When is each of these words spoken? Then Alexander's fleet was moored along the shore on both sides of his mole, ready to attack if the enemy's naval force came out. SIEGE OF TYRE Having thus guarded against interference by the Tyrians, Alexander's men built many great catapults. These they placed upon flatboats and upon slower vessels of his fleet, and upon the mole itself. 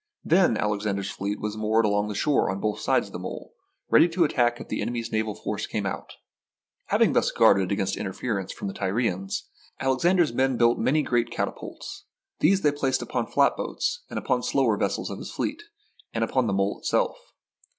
Then 0.25 0.57
Alexander's 0.57 1.11
fleet 1.11 1.39
was 1.39 1.55
moored 1.55 1.85
along 1.85 2.07
the 2.07 2.15
shore 2.15 2.49
on 2.49 2.59
both 2.59 2.79
sides 2.79 3.09
of 3.09 3.13
his 3.13 3.21
mole, 3.21 3.53
ready 3.87 4.09
to 4.09 4.23
attack 4.23 4.59
if 4.59 4.67
the 4.67 4.81
enemy's 4.81 5.11
naval 5.11 5.35
force 5.35 5.67
came 5.67 5.85
out. 5.85 6.07
SIEGE 6.07 6.09
OF 6.09 6.09
TYRE 6.09 6.87
Having 6.97 7.13
thus 7.13 7.31
guarded 7.31 7.71
against 7.71 7.95
interference 7.97 8.51
by 8.51 8.65
the 8.65 8.73
Tyrians, 8.73 9.43
Alexander's 9.79 10.33
men 10.33 10.57
built 10.57 10.79
many 10.79 11.03
great 11.03 11.29
catapults. 11.29 12.05
These 12.39 12.61
they 12.63 12.71
placed 12.71 13.03
upon 13.03 13.27
flatboats 13.27 14.01
and 14.09 14.17
upon 14.17 14.41
slower 14.41 14.75
vessels 14.75 15.11
of 15.11 15.19
his 15.19 15.29
fleet, 15.29 15.61
and 16.15 16.23
upon 16.23 16.47
the 16.47 16.53
mole 16.53 16.79
itself. 16.79 17.19